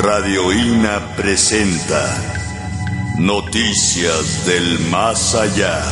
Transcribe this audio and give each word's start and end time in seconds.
Radio 0.00 0.52
INA 0.52 1.16
presenta 1.16 2.06
Noticias 3.18 4.46
del 4.46 4.78
Más 4.90 5.34
Allá. 5.34 5.82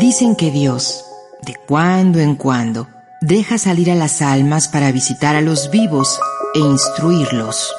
Dicen 0.00 0.34
que 0.34 0.50
Dios, 0.50 1.04
de 1.42 1.54
cuando 1.68 2.18
en 2.18 2.34
cuando, 2.34 2.88
deja 3.20 3.58
salir 3.58 3.88
a 3.92 3.94
las 3.94 4.20
almas 4.20 4.66
para 4.66 4.90
visitar 4.90 5.36
a 5.36 5.40
los 5.40 5.70
vivos 5.70 6.18
e 6.54 6.58
instruirlos. 6.58 7.72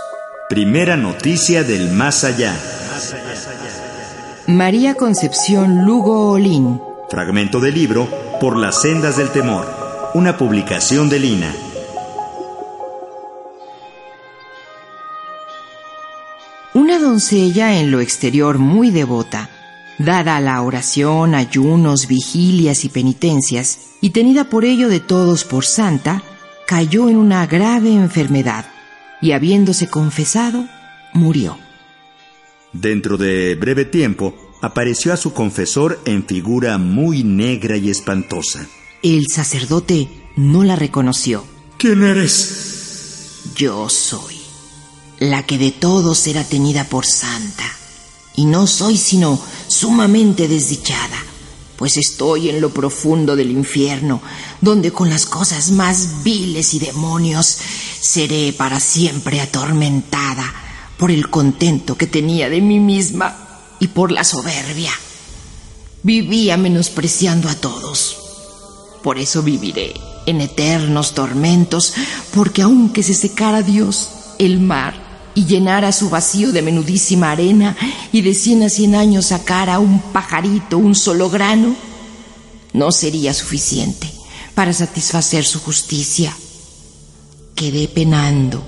Primera 0.48 0.96
noticia 0.96 1.66
del 1.66 1.92
más 1.92 2.24
allá. 2.24 2.56
María 4.50 4.96
Concepción 4.96 5.86
Lugo 5.86 6.32
Olín. 6.32 6.82
Fragmento 7.08 7.60
del 7.60 7.76
libro 7.76 8.10
Por 8.42 8.58
las 8.58 8.82
sendas 8.82 9.16
del 9.16 9.30
temor. 9.30 9.68
Una 10.16 10.38
publicación 10.38 11.08
de 11.08 11.20
Lina. 11.20 11.56
Una 16.74 16.98
doncella 16.98 17.80
en 17.80 17.92
lo 17.92 18.00
exterior 18.00 18.58
muy 18.58 18.90
devota, 18.90 19.52
dada 20.00 20.38
a 20.38 20.42
la 20.42 20.60
oración, 20.64 21.36
ayunos, 21.36 22.08
vigilias 22.08 22.86
y 22.86 22.90
penitencias, 22.90 23.78
y 24.02 24.10
tenida 24.10 24.46
por 24.46 24.66
ello 24.66 24.90
de 24.90 25.00
todos 25.00 25.44
por 25.44 25.64
santa, 25.64 26.24
cayó 26.66 27.08
en 27.08 27.18
una 27.18 27.46
grave 27.46 27.94
enfermedad, 27.94 28.66
y 29.22 29.34
habiéndose 29.34 29.88
confesado, 29.92 30.66
murió. 31.14 31.69
Dentro 32.74 33.18
de 33.18 33.56
breve 33.56 33.86
tiempo, 33.86 34.36
apareció 34.62 35.12
a 35.12 35.18
su 35.18 35.34
confesor 35.34 36.00
en 36.06 36.26
figura 36.26 36.78
muy 36.78 37.24
negra 37.24 37.78
y 37.78 37.90
espantosa. 37.90 38.68
El 39.02 39.26
sacerdote 39.28 40.08
no 40.36 40.64
la 40.64 40.76
reconoció. 40.76 41.44
¿Quién 41.78 42.04
eres? 42.04 43.54
Yo 43.56 43.90
soy 43.90 44.36
la 45.20 45.46
que 45.46 45.58
de 45.58 45.72
todos 45.72 46.28
era 46.28 46.44
tenida 46.44 46.86
por 46.86 47.06
santa. 47.06 47.66
Y 48.36 48.46
no 48.46 48.68
soy 48.68 48.98
sino 48.98 49.42
sumamente 49.68 50.48
desdichada, 50.48 51.18
pues 51.76 51.98
estoy 51.98 52.50
en 52.50 52.62
lo 52.62 52.70
profundo 52.70 53.36
del 53.36 53.52
infierno, 53.52 54.22
donde 54.62 54.92
con 54.92 55.10
las 55.10 55.26
cosas 55.26 55.72
más 55.72 56.24
viles 56.24 56.74
y 56.74 56.80
demonios 56.80 57.58
seré 58.00 58.54
para 58.54 58.80
siempre 58.80 59.42
atormentada 59.42 60.59
por 61.00 61.12
el 61.12 61.30
contento 61.30 61.96
que 61.98 62.08
tenía 62.08 62.50
de 62.50 62.60
mí 62.60 62.82
misma 62.82 63.34
y 63.80 63.88
por 63.88 64.12
la 64.12 64.26
soberbia. 64.26 64.92
Vivía 66.04 66.58
menospreciando 66.58 67.48
a 67.48 67.56
todos. 67.56 68.18
Por 69.02 69.18
eso 69.18 69.42
viviré 69.42 69.94
en 70.26 70.42
eternos 70.42 71.14
tormentos, 71.14 71.94
porque 72.34 72.64
aunque 72.64 73.02
se 73.02 73.14
secara 73.14 73.62
Dios 73.62 74.10
el 74.40 74.60
mar 74.60 75.32
y 75.36 75.46
llenara 75.46 75.94
su 75.94 76.10
vacío 76.10 76.52
de 76.52 76.62
menudísima 76.62 77.32
arena 77.32 77.78
y 78.12 78.22
de 78.22 78.34
cien 78.36 78.64
a 78.64 78.70
cien 78.70 78.94
años 78.94 79.28
sacara 79.28 79.80
un 79.80 80.02
pajarito, 80.02 80.78
un 80.78 80.96
solo 80.96 81.30
grano, 81.30 81.78
no 82.74 82.92
sería 82.92 83.34
suficiente 83.34 84.12
para 84.54 84.74
satisfacer 84.74 85.46
su 85.46 85.62
justicia. 85.62 86.36
Quedé 87.56 87.88
penando, 87.88 88.62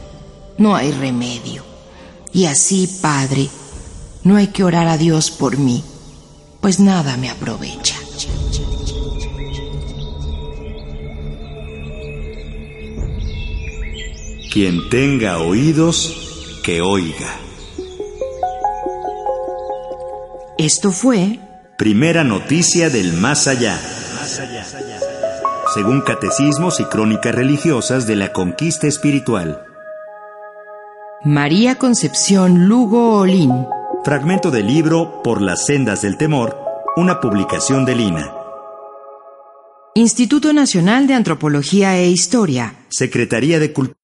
no 0.57 0.77
hay 0.77 0.91
remedio. 0.91 1.70
Y 2.33 2.45
así, 2.45 2.87
Padre, 3.01 3.49
no 4.23 4.37
hay 4.37 4.47
que 4.47 4.63
orar 4.63 4.87
a 4.87 4.97
Dios 4.97 5.31
por 5.31 5.57
mí, 5.57 5.83
pues 6.61 6.79
nada 6.79 7.17
me 7.17 7.29
aprovecha. 7.29 7.95
Quien 14.51 14.89
tenga 14.89 15.39
oídos, 15.39 16.59
que 16.63 16.81
oiga. 16.81 17.39
Esto 20.57 20.91
fue 20.91 21.39
Primera 21.81 22.23
noticia 22.23 22.91
del 22.91 23.13
más 23.13 23.47
allá. 23.47 23.75
Según 25.73 26.01
catecismos 26.01 26.79
y 26.79 26.85
crónicas 26.85 27.33
religiosas 27.33 28.06
de 28.06 28.16
la 28.16 28.31
conquista 28.31 28.85
espiritual. 28.85 29.70
María 31.23 31.75
Concepción 31.75 32.67
Lugo 32.67 33.19
Olín. 33.19 33.51
Fragmento 34.03 34.49
del 34.49 34.65
libro 34.65 35.21
Por 35.21 35.39
las 35.39 35.67
sendas 35.67 36.01
del 36.01 36.17
temor, 36.17 36.57
una 36.97 37.19
publicación 37.19 37.85
de 37.85 37.95
Lina. 37.95 38.33
Instituto 39.93 40.51
Nacional 40.51 41.05
de 41.05 41.13
Antropología 41.13 41.95
e 41.95 42.09
Historia. 42.09 42.73
Secretaría 42.89 43.59
de 43.59 43.71
Cultura. 43.71 44.00